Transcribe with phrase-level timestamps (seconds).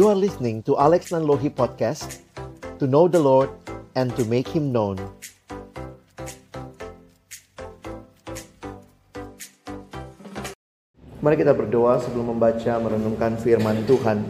[0.00, 2.24] You are listening to Alex Nanlohi Podcast
[2.80, 3.52] To know the Lord
[3.92, 4.96] and to make Him known.
[11.20, 14.24] Mari kita berdoa sebelum membaca merenungkan firman Tuhan.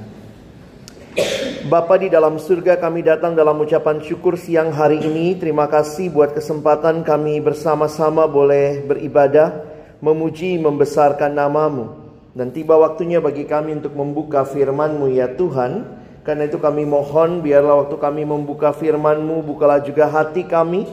[1.71, 5.39] Bapa di dalam surga kami datang dalam ucapan syukur siang hari ini.
[5.39, 9.71] Terima kasih buat kesempatan kami bersama-sama boleh beribadah
[10.02, 12.00] Memuji, membesarkan namamu
[12.30, 15.98] dan tiba waktunya bagi kami untuk membuka firman-Mu ya Tuhan.
[16.23, 20.87] Karena itu kami mohon biarlah waktu kami membuka firman-Mu bukalah juga hati kami.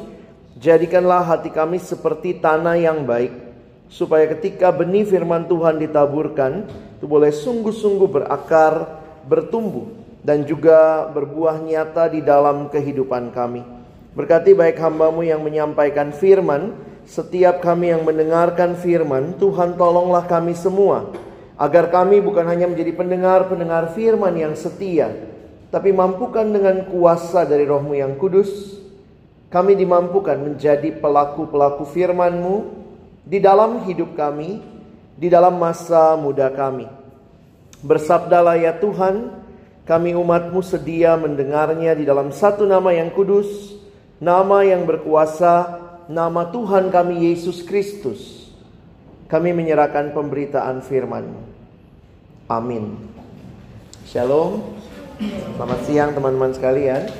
[0.57, 3.29] Jadikanlah hati kami seperti tanah yang baik.
[3.87, 6.65] Supaya ketika benih firman Tuhan ditaburkan
[6.97, 8.97] itu boleh sungguh-sungguh berakar,
[9.29, 9.93] bertumbuh
[10.25, 13.61] dan juga berbuah nyata di dalam kehidupan kami.
[14.17, 16.73] Berkati baik hambamu yang menyampaikan firman,
[17.05, 21.26] setiap kami yang mendengarkan firman, Tuhan tolonglah kami semua
[21.57, 25.09] agar kami bukan hanya menjadi pendengar-pendengar firman yang setia,
[25.73, 28.77] tapi mampukan dengan kuasa dari rohmu yang kudus,
[29.49, 32.55] kami dimampukan menjadi pelaku-pelaku firman-Mu
[33.25, 34.61] di dalam hidup kami,
[35.17, 36.85] di dalam masa muda kami.
[37.81, 39.33] Bersabdalah ya Tuhan,
[39.89, 43.73] kami umatmu sedia mendengarnya di dalam satu nama yang kudus,
[44.21, 48.36] nama yang berkuasa, nama Tuhan kami Yesus Kristus
[49.27, 51.27] kami menyerahkan pemberitaan firman.
[52.47, 52.95] Amin.
[54.07, 54.79] Shalom.
[55.59, 57.11] Selamat siang teman-teman sekalian.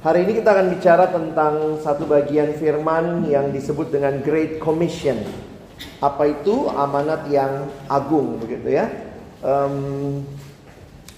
[0.00, 5.20] Hari ini kita akan bicara tentang satu bagian firman yang disebut dengan Great Commission.
[6.00, 8.88] Apa itu amanat yang agung begitu ya?
[9.44, 10.24] Um,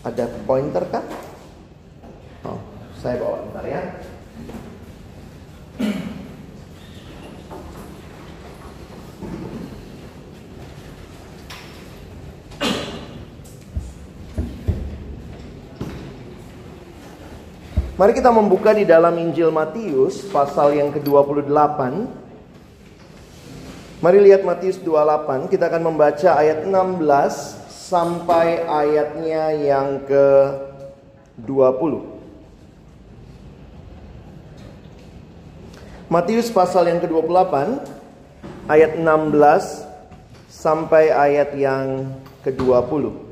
[0.03, 1.05] ada pointer kan?
[2.43, 2.59] Oh,
[2.99, 3.83] saya bawa bentar ya.
[18.01, 21.77] Mari kita membuka di dalam Injil Matius pasal yang ke-28.
[24.01, 26.97] Mari lihat Matius 28, kita akan membaca ayat 16
[27.69, 32.01] sampai ayatnya yang ke-20.
[36.09, 37.85] Matius pasal yang ke-28
[38.65, 39.05] ayat 16
[40.49, 42.17] sampai ayat yang
[42.49, 43.29] ke-20.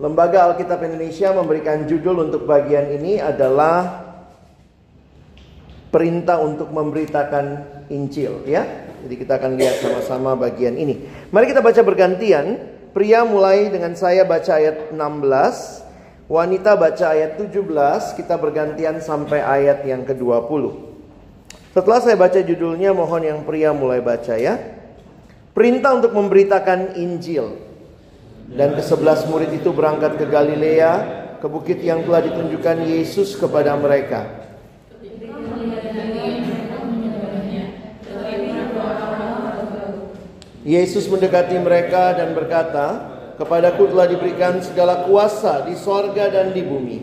[0.00, 3.99] Lembaga Alkitab Indonesia memberikan judul untuk bagian ini adalah
[5.90, 8.62] perintah untuk memberitakan Injil ya.
[9.00, 11.04] Jadi kita akan lihat sama-sama bagian ini.
[11.34, 12.78] Mari kita baca bergantian.
[12.90, 14.98] Pria mulai dengan saya baca ayat 16,
[16.26, 20.90] wanita baca ayat 17, kita bergantian sampai ayat yang ke-20.
[21.70, 24.58] Setelah saya baca judulnya, mohon yang pria mulai baca ya.
[25.54, 27.62] Perintah untuk memberitakan Injil.
[28.50, 30.92] Dan kesebelas murid itu berangkat ke Galilea,
[31.38, 34.39] ke bukit yang telah ditunjukkan Yesus kepada mereka.
[40.70, 46.98] Yesus mendekati mereka dan berkata, Kepadaku telah diberikan segala kuasa di sorga dan di bumi.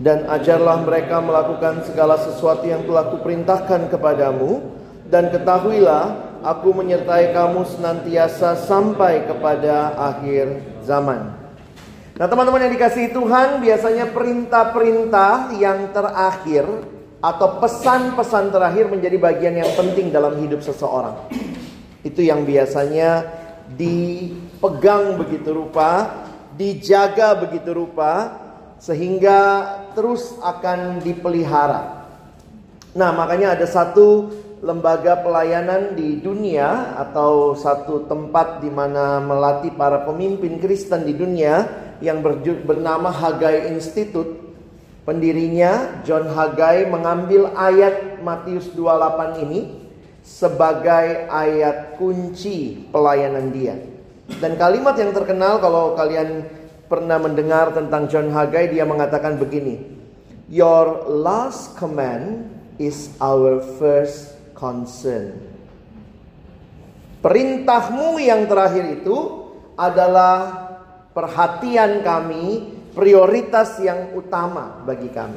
[0.00, 4.64] Dan ajarlah mereka melakukan segala sesuatu yang telah kuperintahkan kepadamu,
[5.10, 11.39] dan ketahuilah aku menyertai kamu senantiasa sampai kepada akhir zaman.
[12.20, 16.68] Nah teman-teman yang dikasih Tuhan biasanya perintah-perintah yang terakhir
[17.16, 21.16] atau pesan-pesan terakhir menjadi bagian yang penting dalam hidup seseorang.
[22.04, 23.24] Itu yang biasanya
[23.72, 26.12] dipegang begitu rupa,
[26.60, 28.36] dijaga begitu rupa,
[28.76, 29.40] sehingga
[29.96, 32.04] terus akan dipelihara.
[33.00, 34.28] Nah makanya ada satu
[34.60, 41.88] lembaga pelayanan di dunia atau satu tempat di mana melatih para pemimpin Kristen di dunia
[42.00, 42.24] yang
[42.64, 44.52] bernama Hagai Institute.
[45.00, 49.60] Pendirinya John Hagai mengambil ayat Matius 28 ini
[50.20, 53.80] sebagai ayat kunci pelayanan dia.
[54.38, 56.46] Dan kalimat yang terkenal kalau kalian
[56.86, 59.80] pernah mendengar tentang John Hagai dia mengatakan begini.
[60.50, 65.38] Your last command is our first concern.
[67.20, 69.16] Perintahmu yang terakhir itu
[69.76, 70.69] adalah
[71.20, 75.36] perhatian kami, prioritas yang utama bagi kami.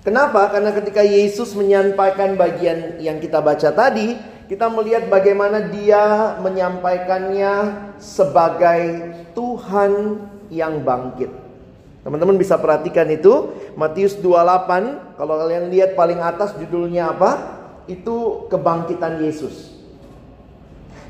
[0.00, 0.48] Kenapa?
[0.48, 4.16] Karena ketika Yesus menyampaikan bagian yang kita baca tadi,
[4.48, 7.52] kita melihat bagaimana dia menyampaikannya
[8.00, 9.92] sebagai Tuhan
[10.48, 11.28] yang bangkit.
[12.04, 17.60] Teman-teman bisa perhatikan itu Matius 28 kalau kalian lihat paling atas judulnya apa?
[17.84, 19.73] itu kebangkitan Yesus.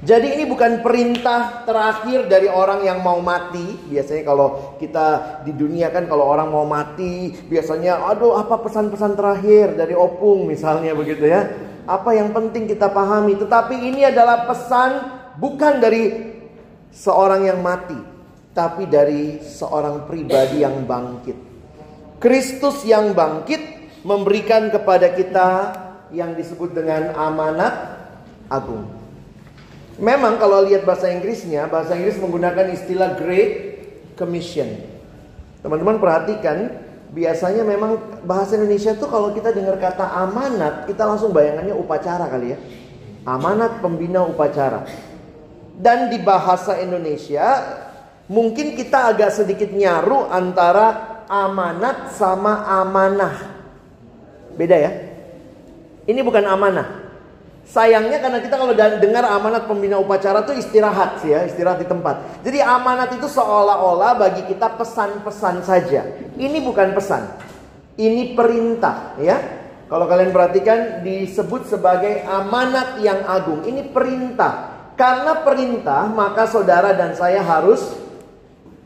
[0.05, 3.89] Jadi ini bukan perintah terakhir dari orang yang mau mati.
[3.89, 9.73] Biasanya kalau kita di dunia kan kalau orang mau mati, biasanya aduh apa pesan-pesan terakhir
[9.73, 11.49] dari opung misalnya begitu ya.
[11.89, 14.91] Apa yang penting kita pahami, tetapi ini adalah pesan
[15.41, 16.33] bukan dari
[16.93, 17.97] seorang yang mati,
[18.53, 21.37] tapi dari seorang pribadi yang bangkit.
[22.21, 23.61] Kristus yang bangkit
[24.05, 25.49] memberikan kepada kita
[26.13, 28.01] yang disebut dengan amanat
[28.49, 29.04] agung.
[29.95, 33.53] Memang kalau lihat bahasa Inggrisnya, bahasa Inggris menggunakan istilah Great
[34.19, 34.67] Commission.
[35.63, 36.83] Teman-teman perhatikan,
[37.15, 42.53] biasanya memang bahasa Indonesia tuh kalau kita dengar kata amanat, kita langsung bayangannya upacara kali
[42.53, 42.59] ya.
[43.25, 44.83] Amanat pembina upacara.
[45.79, 47.47] Dan di bahasa Indonesia,
[48.27, 53.35] mungkin kita agak sedikit nyaru antara amanat sama amanah.
[54.59, 54.91] Beda ya?
[56.05, 57.04] Ini bukan amanah.
[57.65, 62.45] Sayangnya karena kita kalau dengar amanat pembina upacara itu istirahat sih ya, istirahat di tempat.
[62.45, 66.05] Jadi amanat itu seolah-olah bagi kita pesan-pesan saja.
[66.37, 67.25] Ini bukan pesan.
[67.97, 69.65] Ini perintah ya.
[69.89, 73.65] Kalau kalian perhatikan disebut sebagai amanat yang agung.
[73.65, 74.75] Ini perintah.
[74.95, 77.81] Karena perintah maka saudara dan saya harus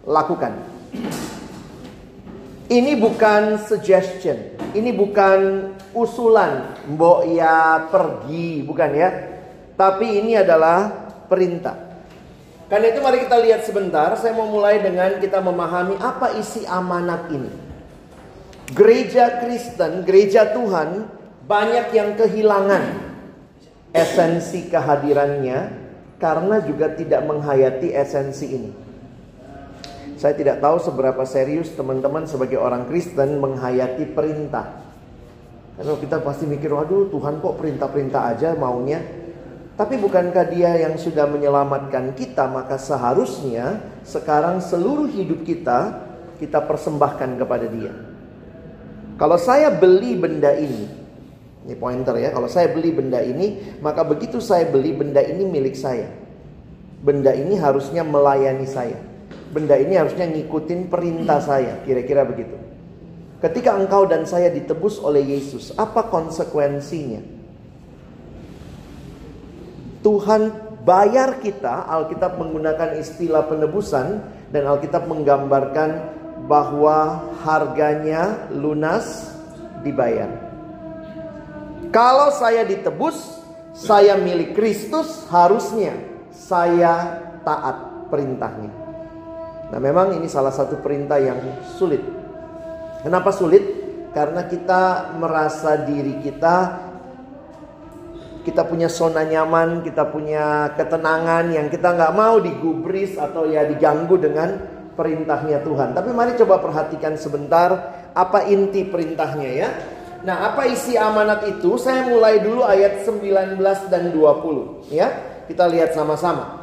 [0.07, 0.55] lakukan.
[2.69, 4.57] Ini bukan suggestion.
[4.77, 9.11] Ini bukan usulan, mbok ya pergi, bukan ya.
[9.79, 10.91] Tapi ini adalah
[11.31, 11.89] perintah.
[12.69, 17.33] Karena itu mari kita lihat sebentar, saya mau mulai dengan kita memahami apa isi amanat
[17.33, 17.49] ini.
[18.77, 21.09] Gereja Kristen, gereja Tuhan
[21.49, 22.85] banyak yang kehilangan
[23.97, 25.59] esensi kehadirannya
[26.21, 28.71] karena juga tidak menghayati esensi ini.
[30.19, 34.88] Saya tidak tahu seberapa serius teman-teman sebagai orang Kristen menghayati perintah.
[35.79, 38.99] Karena kita pasti mikir, waduh Tuhan kok perintah-perintah aja maunya.
[39.79, 46.03] Tapi bukankah dia yang sudah menyelamatkan kita, maka seharusnya sekarang seluruh hidup kita,
[46.43, 47.95] kita persembahkan kepada dia.
[49.23, 50.91] Kalau saya beli benda ini,
[51.63, 55.79] ini pointer ya, kalau saya beli benda ini, maka begitu saya beli benda ini milik
[55.79, 56.11] saya.
[56.99, 58.99] Benda ini harusnya melayani saya.
[59.55, 62.68] Benda ini harusnya ngikutin perintah saya, kira-kira begitu.
[63.39, 67.23] Ketika engkau dan saya ditebus oleh Yesus, apa konsekuensinya?
[70.03, 70.51] Tuhan
[70.83, 74.07] bayar kita, Alkitab menggunakan istilah penebusan
[74.51, 75.91] dan Alkitab menggambarkan
[76.51, 79.31] bahwa harganya lunas
[79.87, 80.31] dibayar.
[81.95, 83.39] Kalau saya ditebus,
[83.71, 85.95] saya milik Kristus, harusnya
[86.35, 88.73] saya taat perintahnya.
[89.69, 91.39] Nah, memang ini salah satu perintah yang
[91.77, 92.01] sulit
[93.03, 93.63] Kenapa sulit?
[94.11, 96.89] Karena kita merasa diri kita
[98.49, 104.17] kita punya zona nyaman, kita punya ketenangan yang kita nggak mau digubris atau ya diganggu
[104.17, 104.57] dengan
[104.97, 105.93] perintahnya Tuhan.
[105.93, 109.69] Tapi mari coba perhatikan sebentar apa inti perintahnya ya.
[110.25, 111.79] Nah, apa isi amanat itu?
[111.79, 115.09] Saya mulai dulu ayat 19 dan 20 ya.
[115.47, 116.58] Kita lihat sama-sama.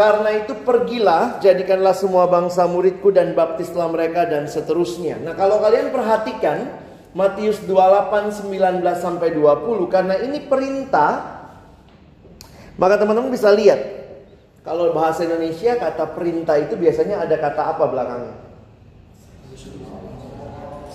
[0.00, 5.20] Karena itu pergilah, jadikanlah semua bangsa muridku dan baptislah mereka dan seterusnya.
[5.20, 6.72] Nah kalau kalian perhatikan
[7.12, 11.44] Matius 28, 19 sampai 20 karena ini perintah
[12.80, 13.76] maka teman-teman bisa lihat
[14.64, 18.36] kalau bahasa Indonesia kata perintah itu biasanya ada kata apa belakangnya?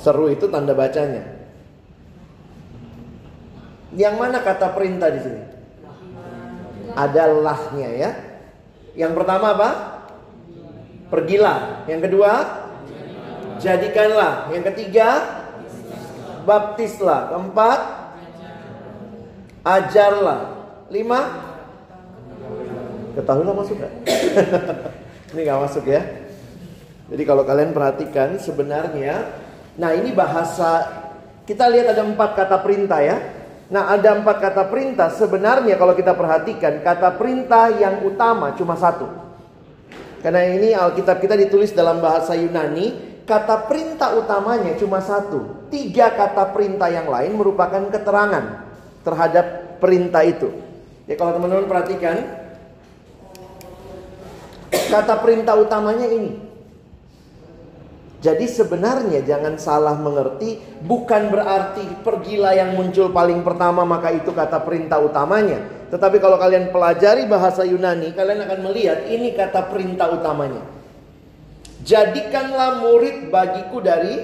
[0.01, 1.29] Seru itu tanda bacanya.
[3.93, 5.41] Yang mana kata perintah di sini?
[6.97, 8.11] Ada lahnya ya.
[8.95, 9.69] Yang pertama apa?
[11.11, 11.83] Pergilah.
[11.85, 12.31] Yang kedua,
[13.59, 14.49] jadikanlah.
[14.55, 15.09] Yang ketiga,
[16.47, 17.35] baptislah.
[17.35, 17.79] Keempat,
[19.67, 20.41] ajarlah.
[20.87, 21.21] Lima,
[23.19, 23.93] ketahuilah masuk gak?
[25.33, 26.01] ini gak masuk ya.
[27.05, 29.33] Jadi kalau kalian perhatikan sebenarnya,
[29.77, 30.89] nah ini bahasa
[31.45, 33.17] kita lihat ada empat kata perintah ya.
[33.65, 35.09] Nah, ada empat kata perintah.
[35.09, 39.09] Sebenarnya kalau kita perhatikan, kata perintah yang utama cuma satu.
[40.21, 45.69] Karena ini Alkitab kita ditulis dalam bahasa Yunani, kata perintah utamanya cuma satu.
[45.73, 48.69] Tiga kata perintah yang lain merupakan keterangan
[49.01, 50.49] terhadap perintah itu.
[51.09, 52.21] Ya kalau teman-teman perhatikan,
[54.69, 56.44] kata perintah utamanya ini.
[58.25, 64.65] Jadi sebenarnya jangan salah mengerti, bukan berarti pergilah yang muncul paling pertama maka itu kata
[64.65, 65.61] perintah utamanya.
[65.93, 70.65] Tetapi kalau kalian pelajari bahasa Yunani, kalian akan melihat ini kata perintah utamanya.
[71.85, 74.17] Jadikanlah murid bagiku dari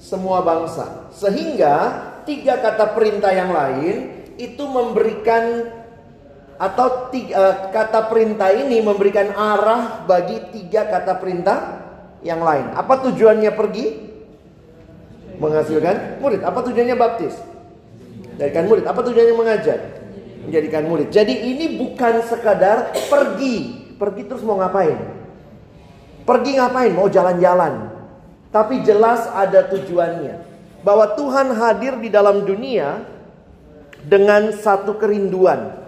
[0.00, 1.12] semua bangsa.
[1.12, 1.76] Sehingga
[2.24, 5.68] tiga kata perintah yang lain itu memberikan
[6.56, 11.87] atau tiga, uh, kata perintah ini memberikan arah bagi tiga kata perintah
[12.22, 12.74] yang lain.
[12.74, 13.86] Apa tujuannya pergi?
[15.38, 16.42] Menghasilkan murid.
[16.42, 17.34] Apa tujuannya baptis?
[18.38, 18.84] Jadikan murid.
[18.86, 19.78] Apa tujuannya mengajar?
[20.46, 21.08] Menjadikan murid.
[21.14, 23.86] Jadi ini bukan sekadar pergi.
[23.98, 24.98] Pergi terus mau ngapain?
[26.22, 26.92] Pergi ngapain?
[26.94, 27.90] Mau jalan-jalan.
[28.50, 30.46] Tapi jelas ada tujuannya.
[30.82, 33.02] Bahwa Tuhan hadir di dalam dunia
[34.06, 35.78] dengan satu kerinduan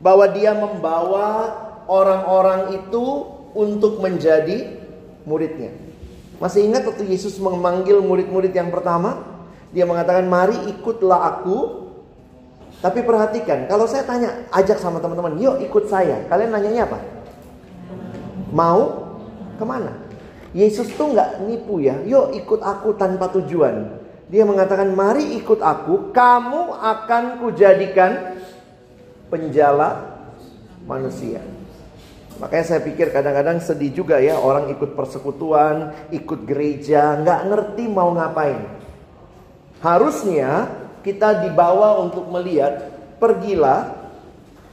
[0.00, 1.54] bahwa dia membawa
[1.84, 3.04] orang-orang itu
[3.52, 4.79] untuk menjadi
[5.30, 5.70] muridnya.
[6.42, 9.22] Masih ingat waktu Yesus memanggil murid-murid yang pertama?
[9.70, 11.86] Dia mengatakan, "Mari ikutlah aku."
[12.80, 16.98] Tapi perhatikan, kalau saya tanya, ajak sama teman-teman, "Yuk ikut saya." Kalian nanyanya apa?
[18.50, 19.12] Mau
[19.60, 19.94] ke mana?
[20.50, 22.02] Yesus tuh nggak nipu ya.
[22.02, 24.00] Yuk ikut aku tanpa tujuan.
[24.32, 28.40] Dia mengatakan, "Mari ikut aku, kamu akan kujadikan
[29.28, 30.18] penjala
[30.88, 31.38] manusia.
[32.40, 38.16] Makanya saya pikir kadang-kadang sedih juga ya orang ikut persekutuan, ikut gereja, nggak ngerti mau
[38.16, 38.64] ngapain.
[39.84, 40.72] Harusnya
[41.04, 42.88] kita dibawa untuk melihat,
[43.20, 43.92] pergilah,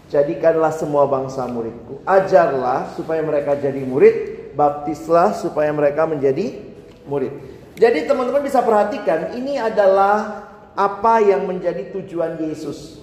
[0.08, 2.00] jadikanlah semua bangsa muridku.
[2.08, 4.16] Ajarlah supaya mereka jadi murid,
[4.56, 6.60] baptislah supaya mereka menjadi
[7.04, 7.36] murid.
[7.76, 12.98] Jadi teman-teman bisa perhatikan ini adalah apa yang menjadi tujuan Yesus.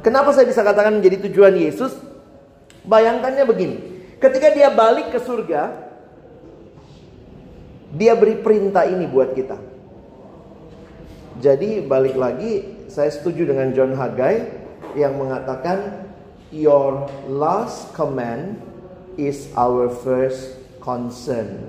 [0.00, 2.09] Kenapa saya bisa katakan menjadi tujuan Yesus?
[2.84, 3.76] Bayangkannya begini.
[4.20, 5.90] Ketika dia balik ke surga,
[7.96, 9.56] dia beri perintah ini buat kita.
[11.40, 14.60] Jadi balik lagi, saya setuju dengan John Haggai
[14.92, 16.04] yang mengatakan
[16.52, 18.60] your last command
[19.16, 21.64] is our first concern.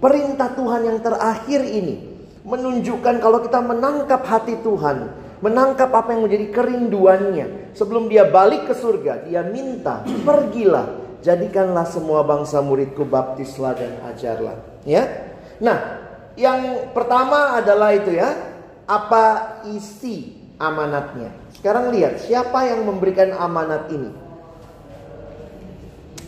[0.00, 2.16] Perintah Tuhan yang terakhir ini
[2.46, 5.10] menunjukkan kalau kita menangkap hati Tuhan,
[5.44, 7.46] menangkap apa yang menjadi kerinduannya.
[7.76, 14.56] Sebelum dia balik ke surga, dia minta, "Pergilah, jadikanlah semua bangsa muridku baptislah dan ajarlah."
[14.88, 15.34] Ya.
[15.60, 15.78] Nah,
[16.36, 18.32] yang pertama adalah itu ya,
[18.88, 21.32] apa isi amanatnya.
[21.52, 24.10] Sekarang lihat, siapa yang memberikan amanat ini?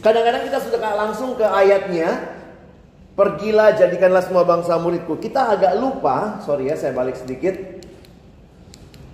[0.05, 2.39] Kadang-kadang kita sudah langsung ke ayatnya,
[3.19, 5.19] Pergilah jadikanlah semua bangsa muridku.
[5.19, 7.78] Kita agak lupa, sorry ya saya balik sedikit.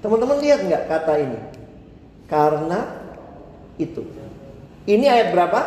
[0.04, 1.40] Teman-teman lihat nggak kata ini?
[2.28, 2.92] Karena
[3.80, 4.04] itu.
[4.84, 5.60] Ini ayat berapa?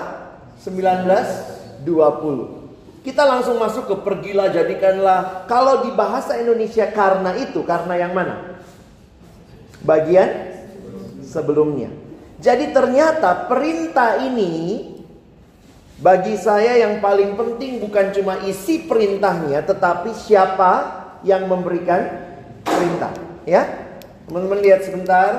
[0.62, 3.02] 19:20.
[3.02, 5.50] Kita langsung masuk ke pergilah jadikanlah.
[5.50, 8.62] Kalau di bahasa Indonesia karena itu, karena yang mana?
[9.82, 10.30] Bagian
[11.26, 11.90] sebelumnya.
[12.38, 14.86] Jadi ternyata perintah ini
[15.98, 20.74] bagi saya yang paling penting bukan cuma isi perintahnya tetapi siapa
[21.26, 22.06] yang memberikan
[22.62, 23.18] perintah,
[23.50, 23.87] ya?
[24.28, 25.32] Teman-teman lihat sebentar.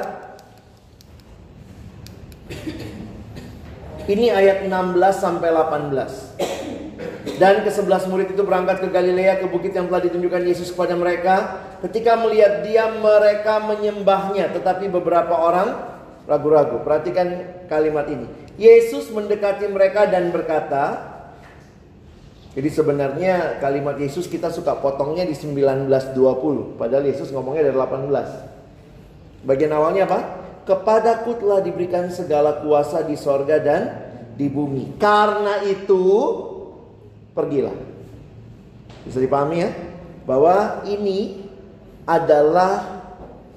[4.09, 4.73] Ini ayat 16
[5.13, 7.37] sampai 18.
[7.37, 10.97] Dan ke sebelas murid itu berangkat ke Galilea ke bukit yang telah ditunjukkan Yesus kepada
[10.97, 11.61] mereka.
[11.85, 15.69] Ketika melihat dia mereka menyembahnya tetapi beberapa orang
[16.25, 16.81] ragu-ragu.
[16.81, 18.25] Perhatikan kalimat ini.
[18.57, 21.13] Yesus mendekati mereka dan berkata,
[22.57, 28.58] jadi sebenarnya kalimat Yesus kita suka potongnya di 1920, padahal Yesus ngomongnya dari 18.
[29.43, 30.21] Bagian awalnya apa?
[30.67, 33.83] Kepadaku telah diberikan segala kuasa di sorga dan
[34.37, 34.99] di bumi.
[35.01, 36.03] Karena itu
[37.33, 37.75] pergilah.
[39.07, 39.71] Bisa dipahami ya?
[40.29, 41.49] Bahwa ini
[42.05, 43.01] adalah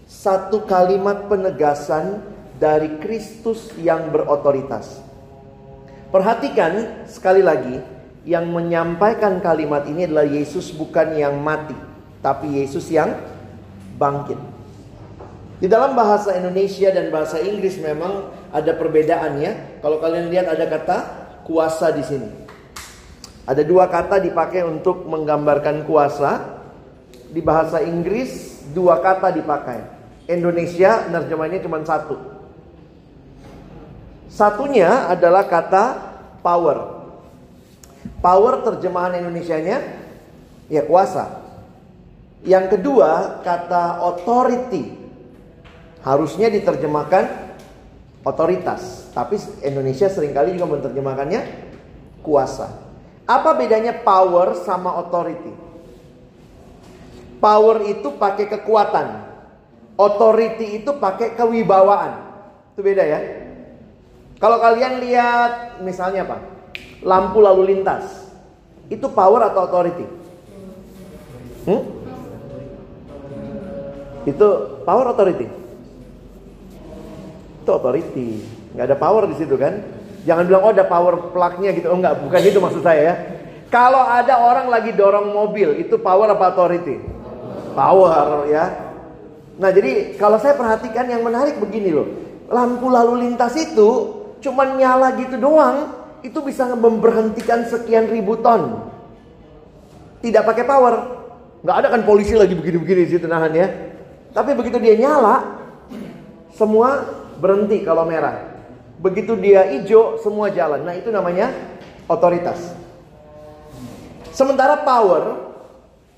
[0.07, 2.23] satu kalimat penegasan
[2.59, 4.99] dari Kristus yang berotoritas.
[6.11, 7.79] Perhatikan sekali lagi,
[8.21, 11.73] yang menyampaikan kalimat ini adalah Yesus bukan yang mati,
[12.21, 13.17] tapi Yesus yang
[13.97, 14.50] bangkit.
[15.61, 19.77] Di dalam bahasa Indonesia dan bahasa Inggris memang ada perbedaan ya.
[19.85, 20.97] Kalau kalian lihat ada kata
[21.45, 22.29] kuasa di sini.
[23.45, 26.57] Ada dua kata dipakai untuk menggambarkan kuasa.
[27.29, 29.85] Di bahasa Inggris dua kata dipakai.
[30.25, 32.17] Indonesia nerjemahnya cuma satu.
[34.33, 35.83] Satunya adalah kata
[36.41, 37.05] power.
[38.17, 39.77] Power terjemahan Indonesianya
[40.73, 41.37] ya kuasa.
[42.41, 45.00] Yang kedua kata authority
[46.01, 47.53] Harusnya diterjemahkan
[48.25, 51.41] otoritas, tapi Indonesia sering kali juga menerjemahkannya
[52.25, 52.73] kuasa.
[53.29, 55.53] Apa bedanya power sama authority?
[57.37, 59.29] Power itu pakai kekuatan.
[59.97, 62.17] Authority itu pakai kewibawaan.
[62.73, 63.19] Itu beda ya.
[64.41, 66.37] Kalau kalian lihat misalnya apa?
[67.05, 68.33] Lampu lalu lintas.
[68.89, 70.05] Itu power atau authority?
[71.69, 71.81] Hmm?
[74.25, 75.60] Itu power authority.
[77.61, 78.41] Itu authority.
[78.73, 79.81] Nggak ada power di situ kan?
[80.25, 81.89] Jangan bilang oh ada power plugnya gitu.
[81.93, 83.15] Oh enggak, bukan itu maksud saya ya.
[83.71, 86.99] Kalau ada orang lagi dorong mobil, itu power apa authority?
[87.71, 88.65] Power ya.
[89.61, 92.07] Nah jadi kalau saya perhatikan yang menarik begini loh.
[92.51, 93.89] Lampu lalu lintas itu
[94.43, 96.03] cuman nyala gitu doang.
[96.21, 98.91] Itu bisa memberhentikan sekian ribu ton.
[100.21, 100.93] Tidak pakai power.
[101.65, 103.67] Nggak ada kan polisi lagi begini-begini di situ nahan ya.
[104.31, 105.43] Tapi begitu dia nyala,
[106.53, 108.53] semua berhenti kalau merah.
[109.01, 110.85] Begitu dia hijau, semua jalan.
[110.85, 111.49] Nah itu namanya
[112.05, 112.77] otoritas.
[114.29, 115.51] Sementara power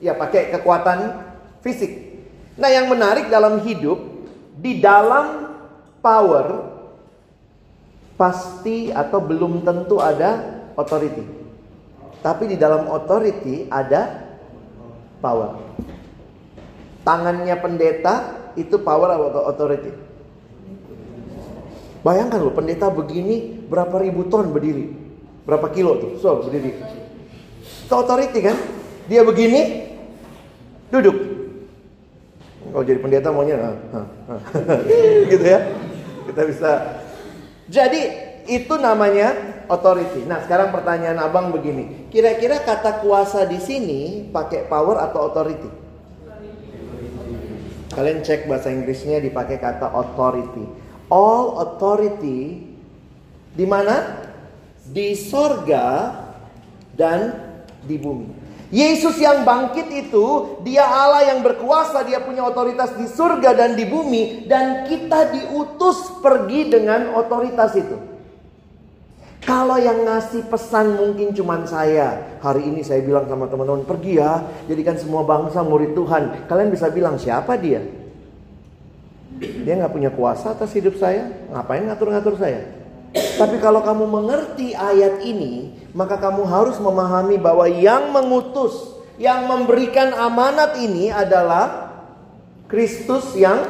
[0.03, 1.31] ya pakai kekuatan
[1.63, 2.13] fisik.
[2.53, 3.97] Nah, yang menarik dalam hidup
[4.59, 5.49] di dalam
[6.03, 6.69] power
[8.13, 11.25] pasti atau belum tentu ada authority.
[12.21, 14.21] Tapi di dalam authority ada
[15.17, 15.57] power.
[17.03, 18.15] Tangannya pendeta
[18.53, 19.91] itu power atau authority.
[22.03, 24.91] Bayangkan loh pendeta begini berapa ribu ton berdiri.
[25.47, 26.11] Berapa kilo tuh?
[26.19, 26.75] So, berdiri.
[27.87, 28.59] Itu authority kan?
[29.07, 29.87] Dia begini,
[30.91, 31.15] duduk.
[32.63, 34.39] Kalau jadi pendeta maunya, ah, ah, ah.
[35.31, 35.59] gitu ya.
[36.27, 36.71] Kita bisa.
[37.67, 38.01] Jadi
[38.47, 39.35] itu namanya
[39.71, 40.27] authority.
[40.27, 45.69] Nah sekarang pertanyaan abang begini, kira-kira kata kuasa di sini pakai power atau authority?
[47.93, 50.82] Kalian cek bahasa Inggrisnya dipakai kata authority.
[51.13, 52.65] All authority
[53.53, 54.25] di mana?
[54.81, 56.09] Di sorga
[56.97, 57.37] dan
[57.85, 58.41] di bumi.
[58.73, 63.85] Yesus yang bangkit itu, dia Allah yang berkuasa, dia punya otoritas di surga dan di
[63.85, 67.93] bumi, dan kita diutus pergi dengan otoritas itu.
[69.45, 72.39] Kalau yang ngasih pesan mungkin cuma saya.
[72.41, 76.49] Hari ini saya bilang sama teman-teman, pergi ya, jadikan semua bangsa murid Tuhan.
[76.49, 77.85] Kalian bisa bilang, siapa dia?
[79.63, 82.83] Dia nggak punya kuasa atas hidup saya, ngapain ngatur-ngatur saya?
[83.13, 88.73] Tapi kalau kamu mengerti ayat ini, maka kamu harus memahami bahwa yang mengutus,
[89.21, 91.93] yang memberikan amanat ini adalah
[92.65, 93.61] Kristus yang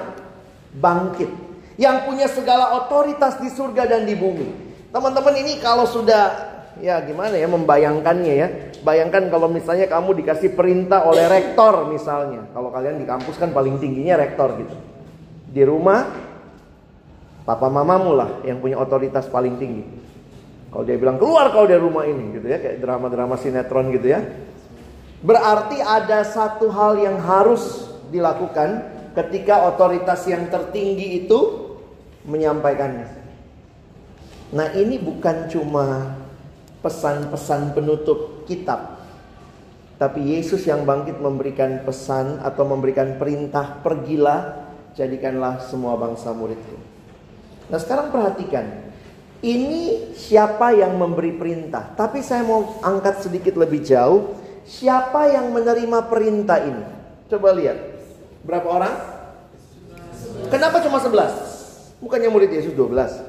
[0.79, 1.27] bangkit,
[1.75, 4.47] yang punya segala otoritas di surga dan di bumi.
[4.95, 8.47] Teman-teman ini kalau sudah ya gimana ya membayangkannya ya.
[8.83, 12.47] Bayangkan kalau misalnya kamu dikasih perintah oleh rektor misalnya.
[12.55, 14.92] Kalau kalian di kampus kan paling tingginya rektor gitu.
[15.53, 16.23] Di rumah
[17.43, 19.83] Papa mamamu lah yang punya otoritas paling tinggi.
[20.71, 24.23] Kalau dia bilang keluar kau dari rumah ini gitu ya, kayak drama-drama sinetron gitu ya.
[25.19, 31.39] Berarti ada satu hal yang harus dilakukan ketika otoritas yang tertinggi itu
[32.23, 33.11] menyampaikannya.
[34.55, 36.15] Nah, ini bukan cuma
[36.79, 39.03] pesan-pesan penutup kitab.
[39.99, 44.62] Tapi Yesus yang bangkit memberikan pesan atau memberikan perintah, "Pergilah,
[44.93, 46.77] jadikanlah semua bangsa muridku."
[47.69, 48.93] Nah sekarang perhatikan.
[49.43, 51.91] Ini siapa yang memberi perintah.
[51.99, 54.39] Tapi saya mau angkat sedikit lebih jauh.
[54.63, 56.83] Siapa yang menerima perintah ini?
[57.27, 57.75] Coba lihat.
[58.47, 58.95] Berapa orang?
[60.47, 61.99] Kenapa cuma 11?
[61.99, 63.19] Bukannya murid Yesus 12?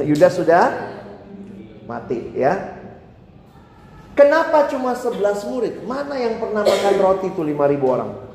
[0.08, 0.96] Yudas sudah
[1.84, 2.80] mati ya.
[4.16, 5.74] Kenapa cuma 11 murid?
[5.84, 8.29] Mana yang pernah makan roti itu 5000 orang?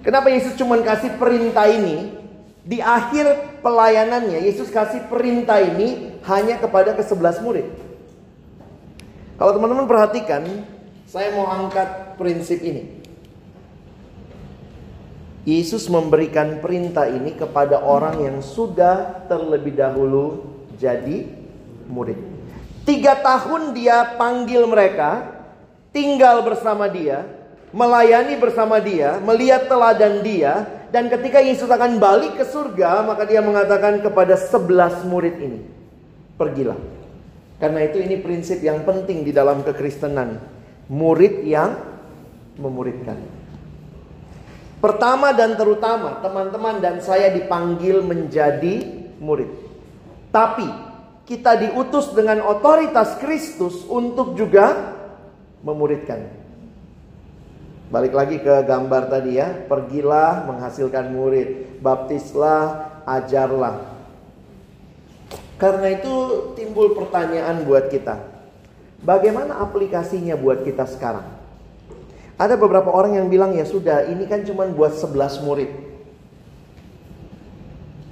[0.00, 2.16] Kenapa Yesus cuma kasih perintah ini
[2.64, 7.66] di akhir pelayanannya Yesus kasih perintah ini hanya kepada ke-11 murid.
[9.40, 10.44] Kalau teman-teman perhatikan,
[11.08, 13.00] saya mau angkat prinsip ini.
[15.48, 20.44] Yesus memberikan perintah ini kepada orang yang sudah terlebih dahulu
[20.76, 21.24] jadi
[21.88, 22.20] murid.
[22.84, 25.40] Tiga tahun dia panggil mereka,
[25.96, 27.24] tinggal bersama dia,
[27.70, 33.38] melayani bersama dia, melihat teladan dia, dan ketika Yesus akan balik ke surga, maka dia
[33.38, 35.60] mengatakan kepada sebelas murid ini,
[36.34, 36.78] pergilah.
[37.62, 40.40] Karena itu ini prinsip yang penting di dalam kekristenan.
[40.90, 41.76] Murid yang
[42.56, 43.20] memuridkan.
[44.80, 48.80] Pertama dan terutama teman-teman dan saya dipanggil menjadi
[49.20, 49.52] murid.
[50.32, 50.66] Tapi
[51.28, 54.96] kita diutus dengan otoritas Kristus untuk juga
[55.60, 56.39] memuridkan.
[57.90, 63.82] Balik lagi ke gambar tadi ya, pergilah menghasilkan murid, baptislah, ajarlah.
[65.58, 66.14] Karena itu
[66.54, 68.14] timbul pertanyaan buat kita.
[69.02, 71.26] Bagaimana aplikasinya buat kita sekarang?
[72.38, 75.70] Ada beberapa orang yang bilang ya sudah ini kan cuma buat 11 murid.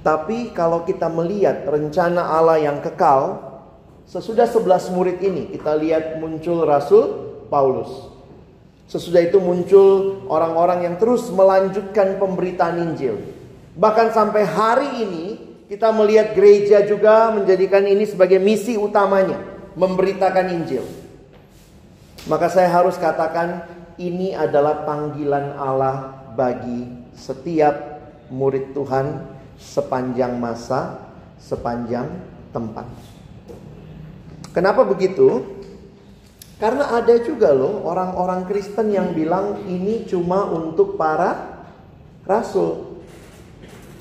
[0.03, 3.41] Tapi kalau kita melihat rencana Allah yang kekal,
[4.11, 7.05] sesudah 11 murid ini kita lihat muncul Rasul
[7.47, 8.08] Paulus.
[8.89, 13.21] Sesudah itu muncul orang-orang yang terus melanjutkan pemberitaan Injil.
[13.77, 15.25] Bahkan sampai hari ini
[15.69, 19.37] kita melihat gereja juga menjadikan ini sebagai misi utamanya,
[19.77, 20.81] memberitakan Injil.
[22.25, 23.69] Maka saya harus katakan
[24.01, 28.01] ini adalah panggilan Allah bagi setiap
[28.33, 30.97] murid Tuhan sepanjang masa,
[31.37, 32.09] sepanjang
[32.49, 32.89] tempat.
[34.49, 35.58] Kenapa begitu?
[36.59, 41.63] Karena ada juga loh orang-orang Kristen yang bilang ini cuma untuk para
[42.27, 42.99] rasul.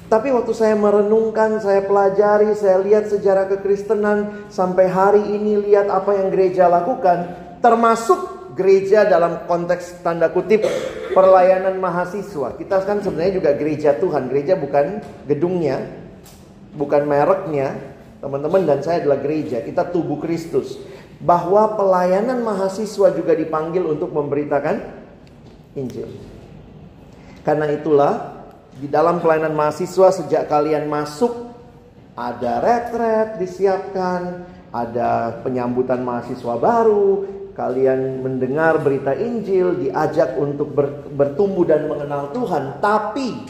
[0.08, 6.16] Tapi waktu saya merenungkan, saya pelajari, saya lihat sejarah kekristenan sampai hari ini lihat apa
[6.16, 7.28] yang gereja lakukan,
[7.60, 10.66] termasuk gereja dalam konteks tanda kutip
[11.14, 12.56] perlayanan mahasiswa.
[12.58, 14.98] Kita kan sebenarnya juga gereja Tuhan, gereja bukan
[15.30, 15.86] gedungnya,
[16.74, 17.76] bukan mereknya.
[18.18, 20.74] Teman-teman dan saya adalah gereja, kita tubuh Kristus.
[21.18, 24.78] Bahwa pelayanan mahasiswa juga dipanggil untuk memberitakan
[25.74, 26.10] Injil.
[27.42, 28.38] Karena itulah
[28.78, 31.50] di dalam pelayanan mahasiswa sejak kalian masuk
[32.18, 37.26] ada retret disiapkan, ada penyambutan mahasiswa baru,
[37.58, 40.74] kalian mendengar berita Injil, diajak untuk
[41.14, 43.42] bertumbuh dan mengenal Tuhan, tapi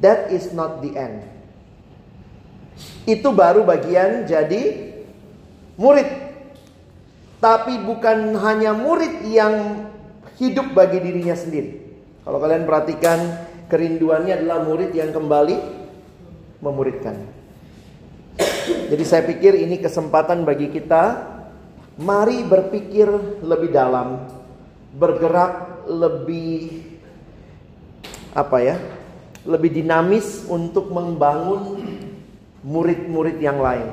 [0.00, 1.24] that is not the end.
[3.08, 4.92] Itu baru bagian jadi
[5.80, 6.21] murid.
[7.42, 9.90] Tapi bukan hanya murid yang
[10.38, 11.82] hidup bagi dirinya sendiri.
[12.22, 13.18] Kalau kalian perhatikan
[13.72, 15.56] Kerinduannya adalah murid yang kembali
[16.60, 17.16] memuridkan.
[18.68, 21.24] Jadi saya pikir ini kesempatan bagi kita
[21.96, 23.08] mari berpikir
[23.40, 24.28] lebih dalam,
[24.92, 26.84] bergerak lebih
[28.36, 28.76] apa ya?
[29.48, 31.80] Lebih dinamis untuk membangun
[32.60, 33.88] murid-murid yang lain.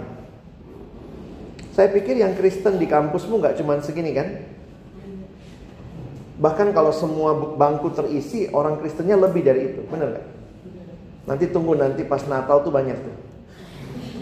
[1.80, 4.28] Saya pikir yang Kristen di kampusmu nggak cuma segini kan?
[6.36, 9.88] Bahkan kalau semua bangku terisi, orang Kristennya lebih dari itu.
[9.88, 10.28] Benar gak?
[11.24, 13.16] Nanti tunggu nanti pas Natal tuh banyak tuh.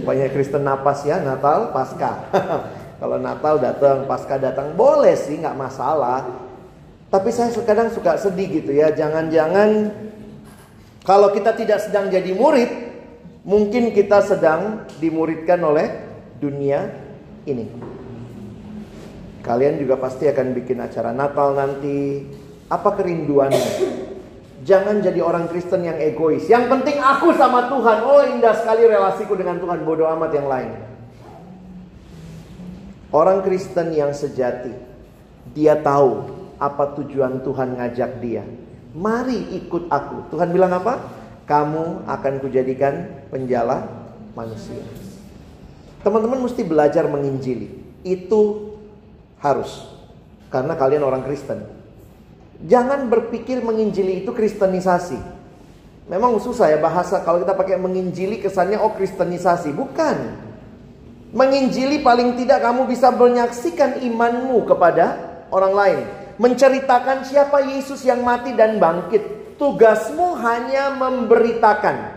[0.06, 2.30] Banyak Kristen napas ya, Natal, Pasca.
[3.02, 6.30] kalau Natal datang, Pasca datang, boleh sih, nggak masalah.
[7.10, 8.93] Tapi saya kadang suka sedih gitu ya.
[8.93, 9.98] Jangan-jangan
[11.02, 12.70] kalau kita tidak sedang jadi murid,
[13.50, 16.06] mungkin kita sedang dimuridkan oleh
[16.38, 17.07] dunia
[17.48, 17.66] ini.
[19.48, 22.28] Kalian juga pasti akan bikin acara Natal nanti.
[22.68, 23.96] Apa kerinduannya?
[24.68, 26.52] Jangan jadi orang Kristen yang egois.
[26.52, 28.04] Yang penting aku sama Tuhan.
[28.04, 29.88] Oh indah sekali relasiku dengan Tuhan.
[29.88, 30.76] Bodoh amat yang lain.
[33.16, 34.76] Orang Kristen yang sejati.
[35.56, 36.28] Dia tahu
[36.60, 38.44] apa tujuan Tuhan ngajak dia.
[38.92, 40.28] Mari ikut aku.
[40.36, 41.00] Tuhan bilang apa?
[41.48, 43.88] Kamu akan kujadikan penjala
[44.36, 45.07] manusia.
[46.08, 47.67] Teman-teman mesti belajar menginjili.
[48.00, 48.72] Itu
[49.43, 49.91] harus.
[50.48, 51.67] Karena kalian orang Kristen.
[52.63, 55.20] Jangan berpikir menginjili itu kristenisasi.
[56.08, 59.76] Memang susah ya bahasa kalau kita pakai menginjili kesannya oh kristenisasi.
[59.76, 60.48] Bukan.
[61.36, 65.20] Menginjili paling tidak kamu bisa menyaksikan imanmu kepada
[65.52, 66.00] orang lain.
[66.39, 69.60] Menceritakan siapa Yesus yang mati dan bangkit.
[69.60, 72.15] Tugasmu hanya memberitakan.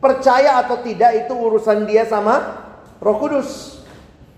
[0.00, 2.65] Percaya atau tidak itu urusan dia sama
[3.00, 3.80] Roh Kudus.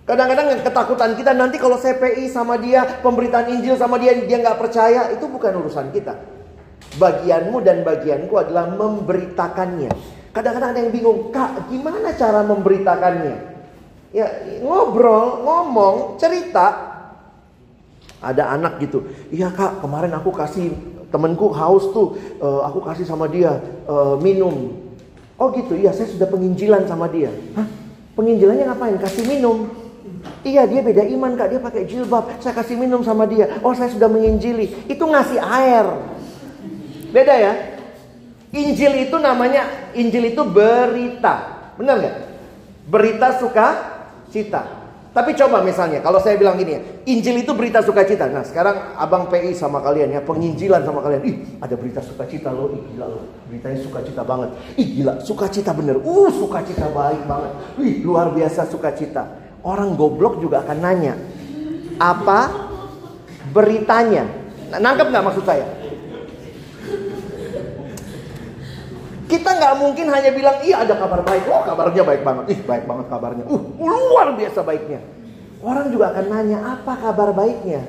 [0.08, 5.12] Kadang-kadang ketakutan kita nanti kalau CPI sama dia, pemberitaan Injil sama dia, dia nggak percaya,
[5.12, 6.16] itu bukan urusan kita.
[6.96, 9.92] Bagianmu dan bagianku adalah memberitakannya.
[10.32, 13.36] Kadang-kadang ada yang bingung, kak gimana cara memberitakannya?
[14.16, 14.26] Ya
[14.64, 16.88] ngobrol, ngomong, cerita.
[18.24, 20.74] Ada anak gitu, iya kak kemarin aku kasih
[21.12, 24.74] temenku haus tuh, uh, aku kasih sama dia uh, minum.
[25.38, 27.30] Oh gitu, iya saya sudah penginjilan sama dia.
[27.54, 27.77] Hah?
[28.18, 28.98] Penginjilannya ngapain?
[28.98, 29.70] Kasih minum.
[30.42, 32.42] Iya dia beda iman kak, dia pakai jilbab.
[32.42, 33.62] Saya kasih minum sama dia.
[33.62, 34.74] Oh saya sudah menginjili.
[34.90, 35.86] Itu ngasih air.
[37.14, 37.52] Beda ya.
[38.50, 41.68] Injil itu namanya, Injil itu berita.
[41.78, 42.16] Benar nggak?
[42.90, 43.66] Berita suka
[44.34, 44.77] cita.
[45.18, 48.30] Tapi coba misalnya, kalau saya bilang gini ya, Injil itu berita sukacita.
[48.30, 51.26] Nah sekarang abang PI sama kalian ya, penginjilan sama kalian.
[51.26, 53.26] Ih ada berita sukacita loh, ih gila loh.
[53.50, 54.54] Beritanya sukacita banget.
[54.78, 55.98] Ih gila, sukacita bener.
[55.98, 57.50] Uh sukacita baik banget.
[57.82, 59.26] Wih luar biasa sukacita.
[59.66, 61.18] Orang goblok juga akan nanya.
[61.98, 62.70] Apa
[63.50, 64.22] beritanya?
[64.70, 65.66] Nah, nangkep nggak maksud saya?
[69.28, 71.44] Kita nggak mungkin hanya bilang, iya ada kabar baik.
[71.52, 72.44] Oh kabarnya baik banget.
[72.56, 73.44] Ih baik banget kabarnya.
[73.44, 75.00] Uh luar biasa baiknya.
[75.60, 77.84] Orang juga akan nanya, apa kabar baiknya?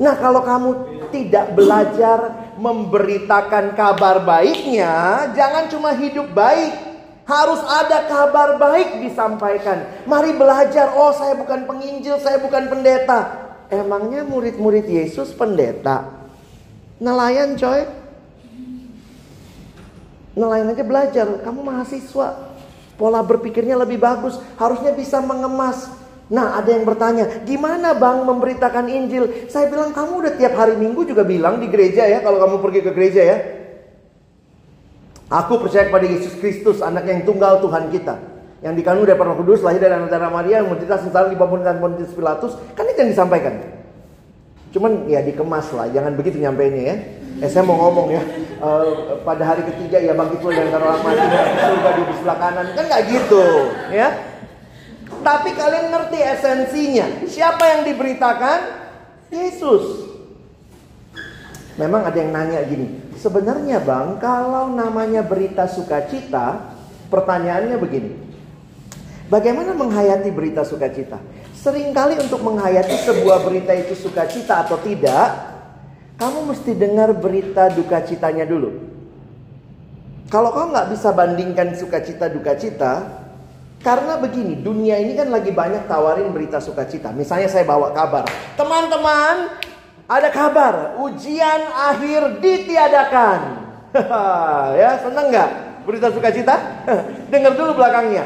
[0.00, 0.70] Nah kalau kamu
[1.14, 2.18] tidak belajar
[2.58, 6.96] memberitakan kabar baiknya, jangan cuma hidup baik.
[7.24, 10.04] Harus ada kabar baik disampaikan.
[10.04, 10.92] Mari belajar.
[10.92, 13.48] Oh, saya bukan penginjil, saya bukan pendeta.
[13.72, 16.04] Emangnya murid-murid Yesus pendeta?
[17.00, 18.03] Nelayan, coy.
[20.34, 22.54] Nelayan aja belajar, kamu mahasiswa.
[22.94, 25.90] Pola berpikirnya lebih bagus, harusnya bisa mengemas.
[26.30, 29.50] Nah ada yang bertanya, gimana bang memberitakan Injil?
[29.50, 32.80] Saya bilang kamu udah tiap hari minggu juga bilang di gereja ya, kalau kamu pergi
[32.82, 33.38] ke gereja ya.
[35.30, 38.14] Aku percaya kepada Yesus Kristus, anak yang tunggal Tuhan kita.
[38.64, 42.14] Yang dikandung dari Roh Kudus, lahir dari anak Maria, yang menderita sengsara di pembunuhan Pontius
[42.16, 42.56] Pilatus.
[42.72, 43.54] Kan itu yang disampaikan.
[44.72, 46.96] Cuman ya dikemas lah, jangan begitu nyampeinnya ya.
[47.44, 48.22] Eh, saya mau ngomong ya,
[48.64, 51.26] uh, pada hari ketiga ya bangkit pula antara orang mati
[51.60, 53.44] surga di sebelah kanan, kan nggak gitu,
[53.92, 54.08] ya.
[55.20, 57.06] Tapi kalian ngerti esensinya.
[57.28, 58.58] Siapa yang diberitakan?
[59.28, 60.08] Yesus.
[61.74, 66.70] Memang ada yang nanya gini, sebenarnya bang, kalau namanya berita sukacita,
[67.10, 68.12] pertanyaannya begini.
[69.26, 71.18] Bagaimana menghayati berita sukacita?
[71.56, 75.53] Seringkali untuk menghayati sebuah berita itu sukacita atau tidak,
[76.14, 78.70] kamu mesti dengar berita duka citanya dulu.
[80.30, 83.24] Kalau kamu nggak bisa bandingkan sukacita duka cita,
[83.84, 87.12] karena begini, dunia ini kan lagi banyak tawarin berita sukacita.
[87.12, 88.24] Misalnya saya bawa kabar,
[88.56, 89.60] teman-teman,
[90.08, 93.40] ada kabar ujian akhir ditiadakan.
[94.80, 95.50] ya seneng nggak
[95.84, 96.54] berita sukacita?
[97.32, 98.24] dengar dulu belakangnya.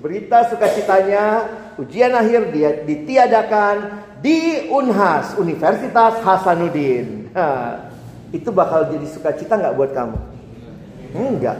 [0.00, 1.44] Berita sukacitanya
[1.76, 3.76] ujian akhir dia ditiadakan
[4.20, 7.32] di Unhas, Universitas Hasanuddin.
[7.32, 7.88] Nah,
[8.30, 10.18] itu bakal jadi sukacita nggak buat kamu?
[11.16, 11.58] Enggak.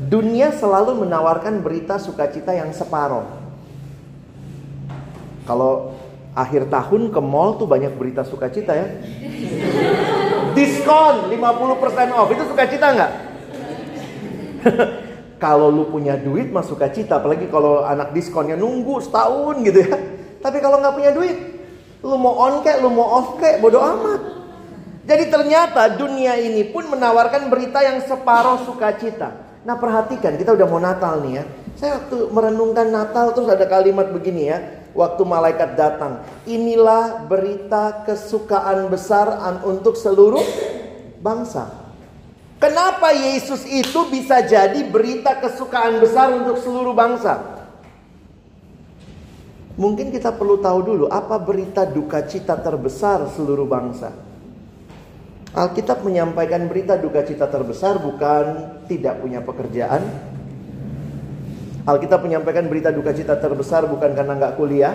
[0.00, 3.24] Dunia selalu menawarkan berita sukacita yang separoh.
[5.46, 5.96] Kalau
[6.34, 8.86] akhir tahun ke mall tuh banyak berita sukacita ya.
[10.56, 13.12] Diskon 50% off, itu sukacita nggak?
[15.40, 19.96] Kalau lu punya duit mah suka cita, apalagi kalau anak diskonnya nunggu setahun gitu ya.
[20.40, 21.36] Tapi kalau nggak punya duit,
[22.00, 24.20] lu mau on kek, lu mau off kek, bodoh amat.
[25.04, 29.60] Jadi ternyata dunia ini pun menawarkan berita yang separuh sukacita.
[29.68, 31.44] Nah perhatikan, kita udah mau Natal nih ya.
[31.76, 34.58] Saya waktu merenungkan Natal terus ada kalimat begini ya.
[34.90, 40.42] Waktu malaikat datang, inilah berita kesukaan besar untuk seluruh
[41.22, 41.70] bangsa.
[42.58, 47.59] Kenapa Yesus itu bisa jadi berita kesukaan besar untuk seluruh bangsa?
[49.80, 54.12] Mungkin kita perlu tahu dulu apa berita duka cita terbesar seluruh bangsa.
[55.56, 60.04] Alkitab menyampaikan berita duka cita terbesar bukan tidak punya pekerjaan.
[61.88, 64.94] Alkitab menyampaikan berita duka cita terbesar bukan karena nggak kuliah.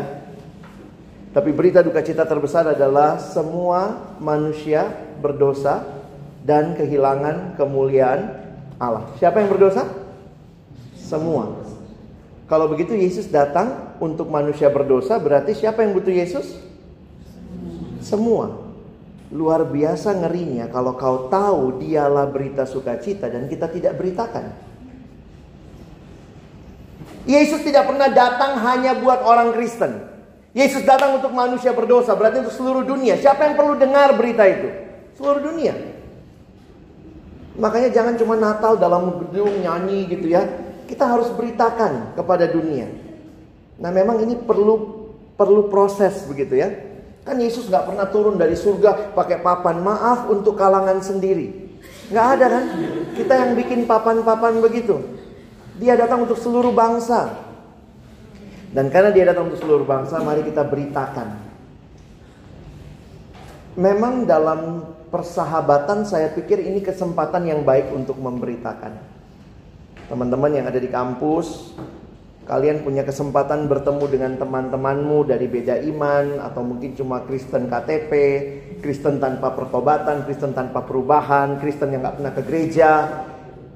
[1.34, 4.86] Tapi berita duka cita terbesar adalah semua manusia
[5.17, 5.82] berdosa
[6.45, 8.38] dan kehilangan kemuliaan
[8.78, 9.10] Allah.
[9.17, 9.89] Siapa yang berdosa?
[10.93, 11.74] Semua.
[12.45, 16.53] Kalau begitu Yesus datang untuk manusia berdosa, berarti siapa yang butuh Yesus?
[18.05, 18.62] Semua.
[19.34, 24.53] Luar biasa ngerinya kalau kau tahu dialah berita sukacita dan kita tidak beritakan.
[27.25, 29.97] Yesus tidak pernah datang hanya buat orang Kristen.
[30.53, 33.17] Yesus datang untuk manusia berdosa, berarti untuk seluruh dunia.
[33.17, 34.69] Siapa yang perlu dengar berita itu?
[35.17, 35.73] Seluruh dunia.
[37.58, 40.64] Makanya jangan cuma Natal dalam gedung nyanyi gitu ya.
[40.86, 42.89] Kita harus beritakan kepada dunia.
[43.82, 46.71] Nah memang ini perlu perlu proses begitu ya.
[47.26, 51.65] Kan Yesus nggak pernah turun dari surga pakai papan maaf untuk kalangan sendiri.
[52.13, 52.65] Nggak ada kan?
[53.17, 55.02] Kita yang bikin papan-papan begitu.
[55.82, 57.34] Dia datang untuk seluruh bangsa.
[58.69, 61.39] Dan karena dia datang untuk seluruh bangsa, mari kita beritakan.
[63.76, 69.14] Memang dalam persahabatan saya pikir ini kesempatan yang baik untuk memberitakan.
[70.05, 71.73] Teman-teman yang ada di kampus,
[72.45, 78.11] kalian punya kesempatan bertemu dengan teman-temanmu dari beda iman atau mungkin cuma Kristen KTP,
[78.85, 82.91] Kristen tanpa pertobatan, Kristen tanpa perubahan, Kristen yang nggak pernah ke gereja.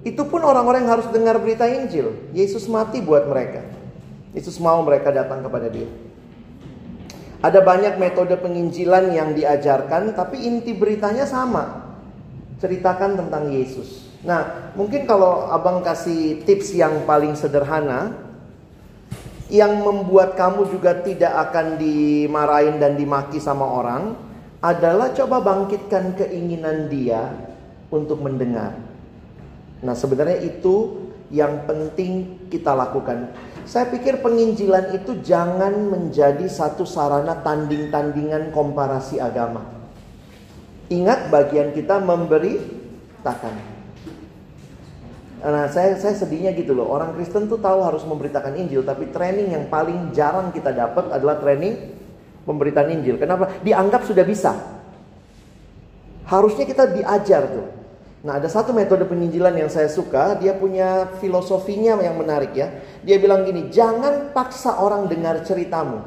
[0.06, 2.30] Itu pun orang-orang yang harus dengar berita Injil.
[2.32, 3.66] Yesus mati buat mereka.
[4.38, 5.90] Yesus mau mereka datang kepada dia.
[7.42, 11.90] Ada banyak metode penginjilan yang diajarkan, tapi inti beritanya sama.
[12.62, 14.09] Ceritakan tentang Yesus.
[14.20, 18.12] Nah, mungkin kalau abang kasih tips yang paling sederhana,
[19.48, 24.14] yang membuat kamu juga tidak akan dimarahin dan dimaki sama orang,
[24.60, 27.32] adalah coba bangkitkan keinginan dia
[27.88, 28.76] untuk mendengar.
[29.80, 33.32] Nah, sebenarnya itu yang penting kita lakukan.
[33.64, 39.64] Saya pikir penginjilan itu jangan menjadi satu sarana tanding-tandingan komparasi agama.
[40.90, 42.58] Ingat bagian kita memberi
[43.22, 43.69] takkan.
[45.40, 46.92] Nah, saya saya sedihnya gitu loh.
[46.92, 51.40] Orang Kristen tuh tahu harus memberitakan Injil, tapi training yang paling jarang kita dapat adalah
[51.40, 51.80] training
[52.44, 53.16] pemberitaan Injil.
[53.16, 53.48] Kenapa?
[53.64, 54.52] Dianggap sudah bisa.
[56.28, 57.68] Harusnya kita diajar tuh.
[58.20, 62.68] Nah, ada satu metode penginjilan yang saya suka, dia punya filosofinya yang menarik ya.
[63.00, 66.04] Dia bilang gini, jangan paksa orang dengar ceritamu.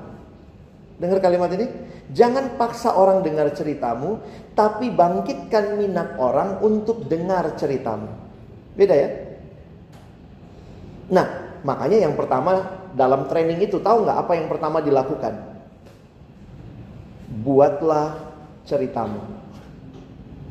[1.00, 1.72] Dengar kalimat ini?
[2.12, 4.20] Jangan paksa orang dengar ceritamu,
[4.52, 8.12] tapi bangkitkan minat orang untuk dengar ceritamu.
[8.76, 9.08] Beda ya?
[11.12, 15.36] Nah, makanya yang pertama dalam training itu tahu nggak apa yang pertama dilakukan?
[17.44, 18.16] Buatlah
[18.64, 19.20] ceritamu.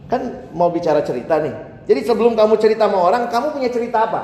[0.06, 1.56] Kan mau bicara cerita nih.
[1.89, 4.21] Jadi sebelum kamu cerita sama orang, kamu punya cerita apa?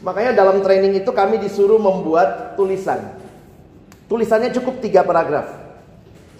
[0.00, 3.18] Makanya dalam training itu kami disuruh membuat tulisan.
[4.08, 5.50] Tulisannya cukup tiga paragraf.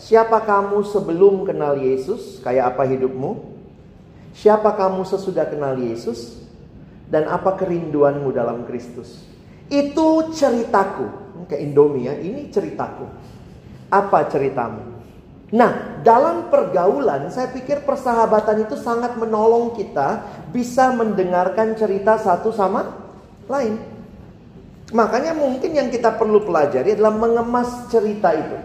[0.01, 2.41] Siapa kamu sebelum kenal Yesus?
[2.41, 3.37] Kayak apa hidupmu?
[4.33, 6.40] Siapa kamu sesudah kenal Yesus?
[7.11, 9.27] Dan apa kerinduanmu dalam Kristus?
[9.67, 11.35] Itu ceritaku.
[11.51, 13.07] Kayak Indomie ya, ini ceritaku.
[13.91, 15.03] Apa ceritamu?
[15.51, 20.23] Nah, dalam pergaulan, saya pikir persahabatan itu sangat menolong kita
[20.55, 22.87] bisa mendengarkan cerita satu sama
[23.51, 23.83] lain.
[24.95, 28.59] Makanya mungkin yang kita perlu pelajari adalah mengemas cerita itu.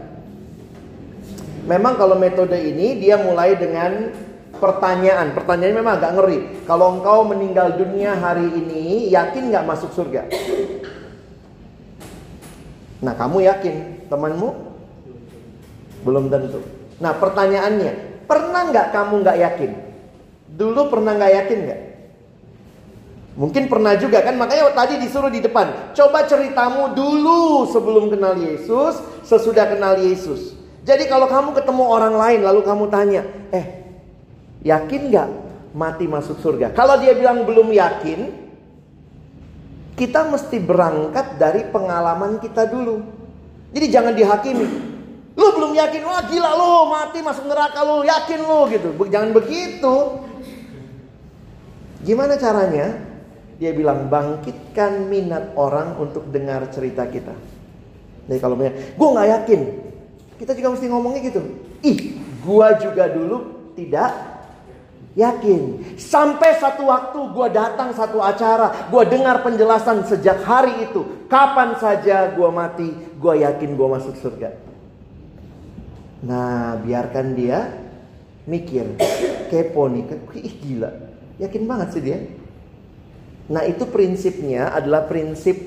[1.65, 4.13] Memang kalau metode ini dia mulai dengan
[4.57, 5.33] pertanyaan.
[5.35, 6.39] Pertanyaannya memang agak ngeri.
[6.67, 10.27] Kalau engkau meninggal dunia hari ini, yakin nggak masuk surga?
[13.03, 13.75] Nah, kamu yakin?
[14.09, 14.49] Temanmu?
[16.05, 16.61] Belum tentu.
[17.01, 19.71] Nah pertanyaannya, pernah nggak kamu nggak yakin?
[20.55, 21.81] Dulu pernah nggak yakin nggak?
[23.35, 25.91] Mungkin pernah juga kan, makanya tadi disuruh di depan.
[25.91, 28.95] Coba ceritamu dulu sebelum kenal Yesus,
[29.27, 30.55] sesudah kenal Yesus.
[30.87, 33.84] Jadi kalau kamu ketemu orang lain lalu kamu tanya, eh
[34.65, 35.29] yakin nggak
[35.77, 36.73] mati masuk surga?
[36.73, 38.33] Kalau dia bilang belum yakin,
[39.93, 43.05] kita mesti berangkat dari pengalaman kita dulu.
[43.71, 44.67] Jadi jangan dihakimi.
[45.35, 48.89] Lu belum yakin, wah gila lu mati masuk neraka lu, yakin lu gitu.
[49.07, 49.93] Jangan begitu.
[52.03, 52.95] Gimana caranya?
[53.55, 57.35] Dia bilang bangkitkan minat orang untuk dengar cerita kita.
[58.27, 59.61] Jadi kalau banyak, gue nggak yakin.
[60.35, 61.41] Kita juga mesti ngomongnya gitu.
[61.83, 64.34] Ih, gue juga dulu tidak
[65.15, 65.95] yakin.
[65.95, 71.25] Sampai satu waktu gue datang satu acara, gue dengar penjelasan sejak hari itu.
[71.31, 74.53] Kapan saja gue mati, gue yakin gue masuk surga.
[76.21, 77.73] Nah, biarkan dia
[78.45, 78.99] mikir.
[79.49, 80.03] Kepo nih,
[80.37, 80.91] ih gila.
[81.41, 82.19] Yakin banget sih dia.
[83.49, 85.57] Nah, itu prinsipnya adalah prinsip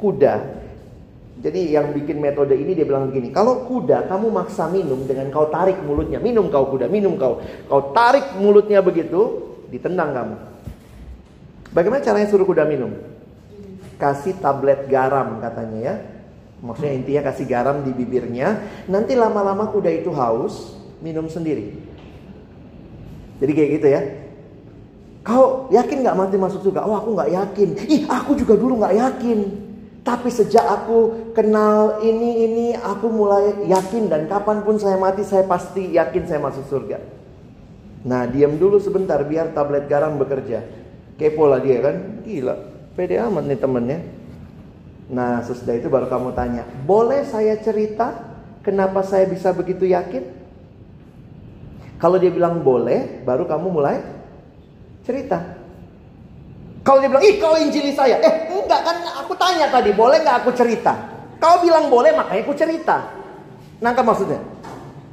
[0.00, 0.59] kuda.
[1.40, 5.48] Jadi yang bikin metode ini dia bilang begini, kalau kuda kamu maksa minum dengan kau
[5.48, 7.40] tarik mulutnya, minum kau kuda, minum kau.
[7.64, 10.36] Kau tarik mulutnya begitu, ditendang kamu.
[11.72, 12.92] Bagaimana caranya suruh kuda minum?
[13.96, 15.94] Kasih tablet garam katanya ya.
[16.60, 18.60] Maksudnya intinya kasih garam di bibirnya.
[18.84, 21.72] Nanti lama-lama kuda itu haus, minum sendiri.
[23.40, 24.00] Jadi kayak gitu ya.
[25.24, 26.84] Kau yakin gak mati masuk surga?
[26.84, 27.68] Oh aku gak yakin.
[27.88, 29.59] Ih aku juga dulu gak yakin.
[30.00, 35.44] Tapi sejak aku kenal ini ini aku mulai yakin dan kapan pun saya mati saya
[35.44, 36.98] pasti yakin saya masuk surga.
[38.08, 40.64] Nah diam dulu sebentar biar tablet garam bekerja.
[41.20, 42.56] Kepo lah dia kan, gila.
[42.96, 43.98] Pede amat nih temennya.
[45.12, 48.24] Nah sesudah itu baru kamu tanya, boleh saya cerita
[48.64, 50.24] kenapa saya bisa begitu yakin?
[52.00, 54.00] Kalau dia bilang boleh, baru kamu mulai
[55.04, 55.59] cerita.
[56.80, 58.16] Kalau dia bilang, ih kau injili saya.
[58.24, 60.96] Eh enggak kan aku tanya tadi, boleh nggak aku cerita?
[61.36, 62.96] Kau bilang boleh, makanya aku cerita.
[63.84, 64.40] Nangkap maksudnya?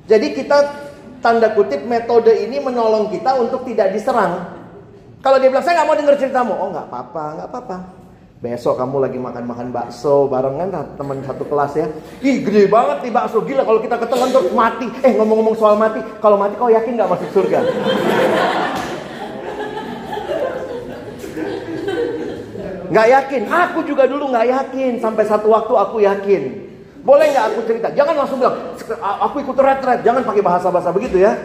[0.08, 0.58] Jadi kita
[1.20, 4.48] tanda kutip metode ini menolong kita untuk tidak diserang.
[5.20, 6.54] Kalau dia bilang, saya nggak mau dengar ceritamu.
[6.56, 7.78] Oh nggak apa-apa, nggak apa-apa.
[8.38, 11.90] Besok kamu lagi makan-makan bakso barengan teman satu kelas ya.
[12.22, 14.88] Ih gede banget nih bakso gila kalau kita ketelan terus mati.
[15.02, 17.60] Eh ngomong-ngomong soal mati, kalau mati kau yakin nggak masuk surga?
[22.98, 23.42] Nggak yakin.
[23.46, 24.94] Aku juga dulu nggak yakin.
[24.98, 26.44] Sampai satu waktu aku yakin.
[27.06, 27.94] Boleh nggak aku cerita?
[27.94, 28.58] Jangan langsung bilang,
[29.22, 30.02] aku ikut retret.
[30.02, 31.38] Jangan pakai bahasa-bahasa begitu ya.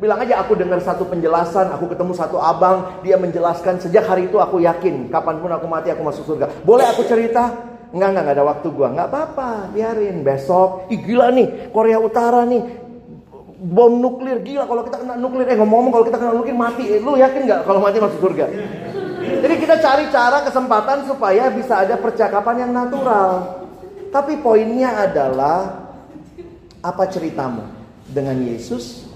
[0.00, 4.42] Bilang aja aku dengar satu penjelasan, aku ketemu satu abang, dia menjelaskan sejak hari itu
[4.42, 6.50] aku yakin, kapan pun aku mati aku masuk surga.
[6.66, 7.54] Boleh aku cerita?
[7.94, 8.90] Enggak, enggak, enggak ada waktu gua.
[8.90, 10.90] Enggak apa-apa, biarin besok.
[10.90, 12.82] Ih gila nih, Korea Utara nih.
[13.64, 15.46] Bom nuklir, gila kalau kita kena nuklir.
[15.46, 16.84] Eh ngomong-ngomong kalau kita kena nuklir mati.
[16.90, 18.50] Eh, lu yakin nggak kalau mati masuk surga?
[19.42, 23.62] Jadi kita cari cara kesempatan supaya bisa ada percakapan yang natural.
[24.14, 25.90] Tapi poinnya adalah
[26.84, 27.64] apa ceritamu
[28.06, 29.08] dengan Yesus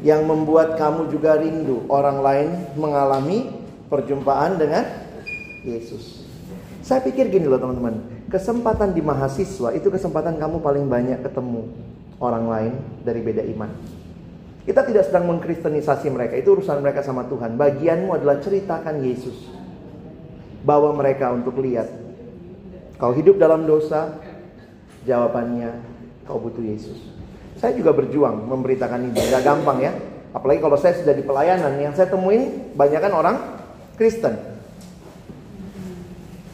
[0.00, 2.48] yang membuat kamu juga rindu orang lain
[2.78, 3.52] mengalami
[3.92, 4.86] perjumpaan dengan
[5.66, 6.24] Yesus.
[6.80, 8.00] Saya pikir gini loh teman-teman,
[8.32, 11.68] kesempatan di mahasiswa itu kesempatan kamu paling banyak ketemu
[12.16, 12.72] orang lain
[13.04, 13.99] dari beda iman.
[14.60, 17.56] Kita tidak sedang mengkristenisasi mereka, itu urusan mereka sama Tuhan.
[17.56, 19.48] Bagianmu adalah ceritakan Yesus.
[20.60, 21.88] Bawa mereka untuk lihat.
[23.00, 24.20] Kau hidup dalam dosa,
[25.08, 25.72] jawabannya
[26.28, 27.00] kau butuh Yesus.
[27.56, 29.92] Saya juga berjuang memberitakan ini, gak gampang ya.
[30.36, 33.36] Apalagi kalau saya sudah di pelayanan, yang saya temuin banyak kan orang
[33.96, 34.36] Kristen.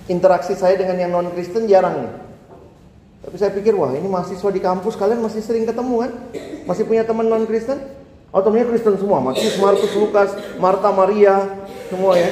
[0.06, 2.25] Interaksi saya dengan yang non Kristen jarang nih.
[3.26, 6.12] Tapi saya pikir wah ini mahasiswa di kampus kalian masih sering ketemu kan?
[6.64, 7.82] Masih punya teman non Kristen?
[8.30, 11.46] Oh Kristen semua, Matius, Markus, Lukas, Marta, Maria,
[11.88, 12.28] semua ya.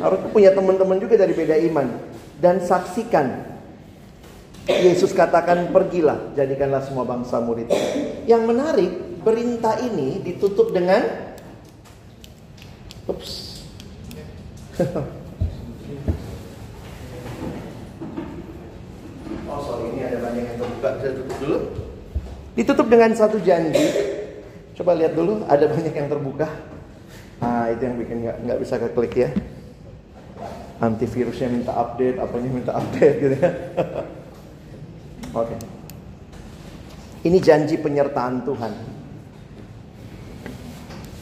[0.00, 1.90] Harus punya teman-teman juga dari beda iman
[2.40, 3.50] dan saksikan.
[4.70, 7.66] Yesus katakan pergilah, jadikanlah semua bangsa murid.
[8.30, 8.92] Yang menarik,
[9.26, 11.02] perintah ini ditutup dengan
[13.10, 13.66] Ups.
[19.50, 20.06] oh sorry, ini
[20.60, 20.88] terbuka.
[21.00, 21.58] Saya tutup dulu.
[22.54, 23.86] Ditutup dengan satu janji.
[24.76, 26.48] Coba lihat dulu, ada banyak yang terbuka.
[27.40, 29.30] Nah, itu yang bikin nggak nggak bisa keklik ya
[30.80, 33.50] antivirusnya minta update, apanya minta update gitu ya.
[35.40, 35.54] Oke.
[37.20, 38.72] Ini janji penyertaan Tuhan.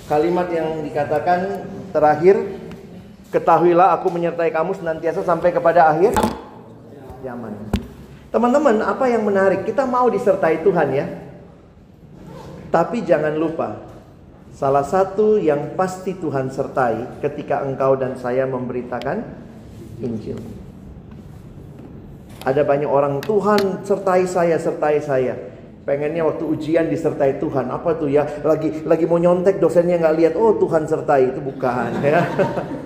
[0.07, 2.39] Kalimat yang dikatakan terakhir,
[3.34, 6.14] ketahuilah aku menyertai kamu senantiasa sampai kepada akhir
[7.20, 7.78] zaman.
[8.29, 9.64] Teman-teman, apa yang menarik?
[9.64, 11.07] Kita mau disertai Tuhan ya.
[12.68, 13.81] Tapi jangan lupa,
[14.53, 19.24] salah satu yang pasti Tuhan sertai ketika engkau dan saya memberitakan
[20.05, 20.37] Injil.
[22.45, 25.35] Ada banyak orang Tuhan sertai saya, sertai saya.
[25.89, 27.72] Pengennya waktu ujian disertai Tuhan.
[27.72, 28.29] Apa tuh ya?
[28.45, 30.35] Lagi lagi mau nyontek dosennya nggak lihat.
[30.37, 32.20] Oh Tuhan sertai itu bukan ya.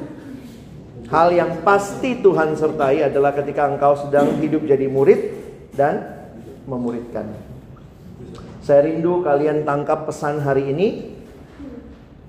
[1.12, 5.20] Hal yang pasti Tuhan sertai adalah ketika engkau sedang hidup jadi murid
[5.76, 6.24] dan
[6.64, 7.28] memuridkan.
[8.64, 11.12] Saya rindu kalian tangkap pesan hari ini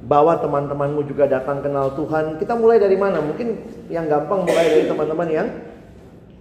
[0.03, 2.35] bawa teman-temanmu juga datang kenal Tuhan.
[2.35, 3.23] Kita mulai dari mana?
[3.23, 3.55] Mungkin
[3.87, 5.47] yang gampang mulai dari teman-teman yang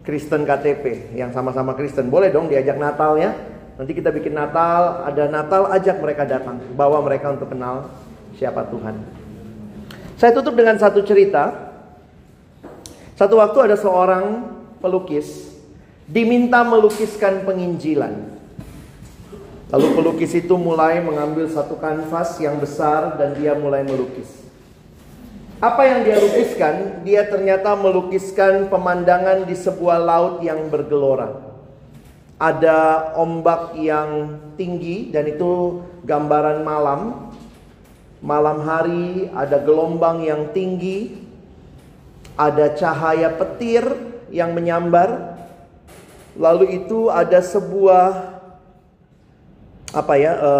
[0.02, 2.10] Kristen KTP, yang sama-sama Kristen.
[2.10, 3.38] Boleh dong diajak Natal ya.
[3.78, 7.86] Nanti kita bikin Natal, ada Natal ajak mereka datang, bawa mereka untuk kenal
[8.34, 8.98] siapa Tuhan.
[10.18, 11.71] Saya tutup dengan satu cerita.
[13.16, 15.52] Satu waktu ada seorang pelukis
[16.08, 18.32] diminta melukiskan penginjilan.
[19.72, 24.42] Lalu pelukis itu mulai mengambil satu kanvas yang besar dan dia mulai melukis.
[25.62, 27.06] Apa yang dia lukiskan?
[27.06, 31.38] Dia ternyata melukiskan pemandangan di sebuah laut yang bergelora.
[32.34, 37.30] Ada ombak yang tinggi dan itu gambaran malam.
[38.18, 41.21] Malam hari ada gelombang yang tinggi.
[42.36, 43.84] Ada cahaya petir
[44.32, 45.36] yang menyambar.
[46.36, 48.32] Lalu itu ada sebuah
[49.92, 50.52] apa ya e,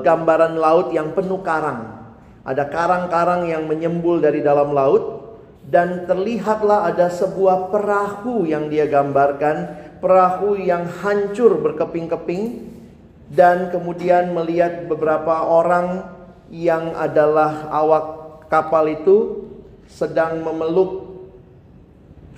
[0.00, 2.00] gambaran laut yang penuh karang.
[2.40, 5.36] Ada karang-karang yang menyembul dari dalam laut
[5.68, 12.72] dan terlihatlah ada sebuah perahu yang dia gambarkan, perahu yang hancur berkeping-keping
[13.28, 16.08] dan kemudian melihat beberapa orang
[16.50, 18.04] yang adalah awak
[18.50, 19.46] kapal itu
[19.86, 21.09] sedang memeluk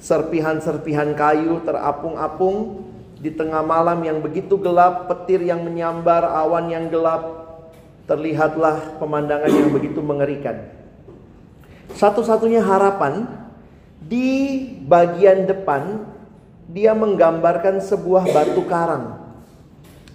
[0.03, 2.83] serpihan-serpihan kayu terapung-apung
[3.23, 7.23] di tengah malam yang begitu gelap, petir yang menyambar, awan yang gelap,
[8.11, 10.67] terlihatlah pemandangan yang begitu mengerikan.
[11.95, 13.31] Satu-satunya harapan
[14.03, 16.03] di bagian depan
[16.67, 19.23] dia menggambarkan sebuah batu karang.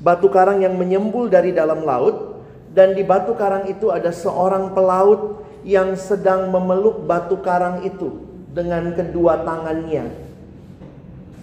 [0.03, 2.43] Batu karang yang menyembul dari dalam laut
[2.75, 8.26] dan di batu karang itu ada seorang pelaut yang sedang memeluk batu karang itu
[8.57, 10.09] dengan kedua tangannya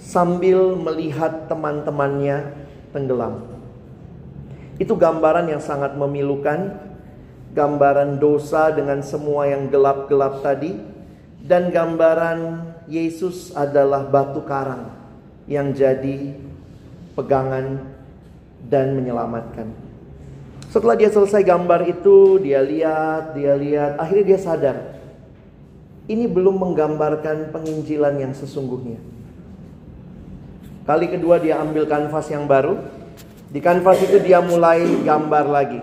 [0.03, 2.51] sambil melihat teman-temannya
[2.91, 3.47] tenggelam.
[4.83, 6.75] Itu gambaran yang sangat memilukan,
[7.55, 10.75] gambaran dosa dengan semua yang gelap-gelap tadi,
[11.39, 14.91] dan gambaran Yesus adalah batu karang
[15.47, 16.35] yang jadi
[17.15, 17.79] pegangan
[18.67, 19.71] dan menyelamatkan.
[20.75, 24.94] Setelah dia selesai gambar itu, dia lihat, dia lihat, akhirnya dia sadar.
[26.05, 29.01] Ini belum menggambarkan penginjilan yang sesungguhnya.
[30.85, 32.77] Kali kedua dia ambil kanvas yang baru.
[33.49, 35.81] Di kanvas itu dia mulai gambar lagi.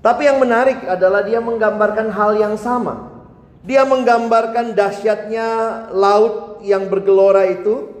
[0.00, 3.12] Tapi yang menarik adalah dia menggambarkan hal yang sama.
[3.62, 5.46] Dia menggambarkan dahsyatnya
[5.94, 7.92] laut yang bergelora itu,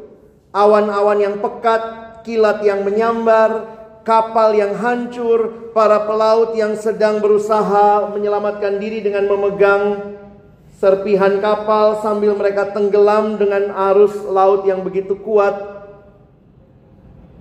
[0.50, 1.82] awan-awan yang pekat,
[2.26, 3.70] kilat yang menyambar,
[4.02, 10.14] kapal yang hancur, para pelaut yang sedang berusaha menyelamatkan diri dengan memegang
[10.82, 15.54] serpihan kapal sambil mereka tenggelam dengan arus laut yang begitu kuat.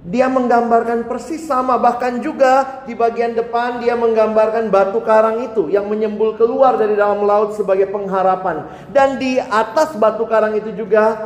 [0.06, 5.90] Dia menggambarkan persis sama bahkan juga di bagian depan dia menggambarkan batu karang itu yang
[5.90, 8.70] menyembul keluar dari dalam laut sebagai pengharapan.
[8.94, 11.18] Dan di atas batu karang itu juga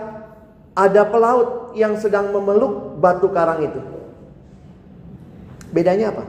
[0.71, 3.79] ada pelaut yang sedang memeluk batu karang itu.
[5.71, 6.23] Bedanya apa?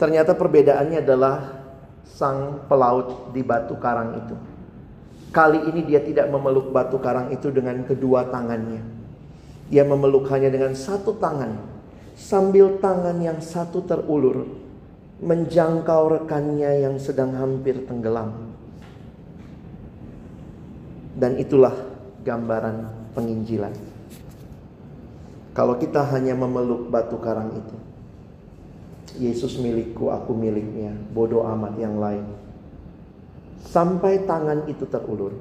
[0.00, 1.60] Ternyata perbedaannya adalah
[2.08, 4.57] sang pelaut di batu karang itu.
[5.28, 8.98] Kali ini dia tidak memeluk batu karang itu dengan kedua tangannya
[9.68, 11.60] ia memeluk hanya dengan satu tangan,
[12.16, 14.48] sambil tangan yang satu terulur
[15.20, 18.48] menjangkau rekannya yang sedang hampir tenggelam.
[21.18, 21.74] Dan itulah
[22.22, 23.74] gambaran penginjilan.
[25.52, 27.76] Kalau kita hanya memeluk batu karang itu,
[29.18, 32.22] Yesus milikku, aku miliknya, bodoh amat yang lain.
[33.66, 35.34] Sampai tangan itu terulur,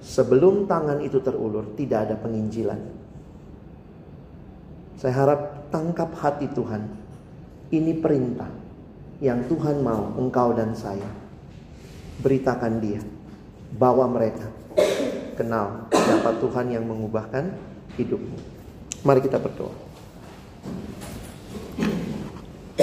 [0.00, 2.80] Sebelum tangan itu terulur, tidak ada penginjilan.
[4.96, 6.88] Saya harap tangkap hati Tuhan.
[7.70, 8.48] Ini perintah
[9.20, 11.08] yang Tuhan mau engkau dan saya.
[12.24, 13.00] Beritakan dia.
[13.76, 14.48] Bawa mereka.
[15.36, 17.54] Kenal siapa Tuhan yang mengubahkan
[17.96, 18.36] hidupmu.
[19.06, 19.72] Mari kita berdoa.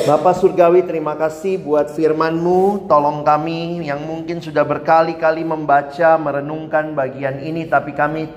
[0.07, 2.87] Bapak Surgawi terima kasih buat firmanmu.
[2.87, 8.31] Tolong kami yang mungkin sudah berkali-kali membaca Merenungkan bagian ini Tapi kami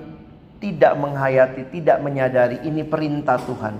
[0.58, 3.78] tidak menghayati Tidak menyadari ini perintah Tuhan.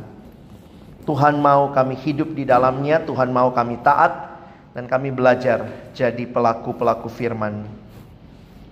[1.03, 4.39] Tuhan mau kami hidup di dalamnya Tuhan mau kami taat
[4.71, 7.67] Dan kami belajar jadi pelaku-pelaku firman.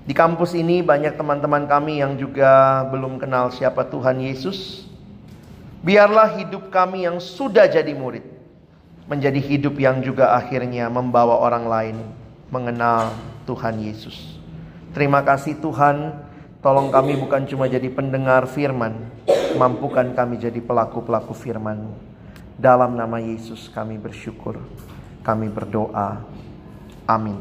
[0.06, 4.86] Di kampus ini banyak teman-teman kami yang juga belum kenal siapa Tuhan Yesus.
[5.82, 8.37] Biarlah hidup kami yang sudah jadi murid
[9.08, 11.96] menjadi hidup yang juga akhirnya membawa orang lain
[12.52, 13.16] mengenal
[13.48, 14.36] Tuhan Yesus.
[14.92, 16.12] Terima kasih Tuhan,
[16.60, 19.08] tolong kami bukan cuma jadi pendengar firman,
[19.56, 21.88] mampukan kami jadi pelaku-pelaku firman.
[22.60, 24.60] Dalam nama Yesus kami bersyukur,
[25.24, 26.20] kami berdoa.
[27.08, 27.40] Amin.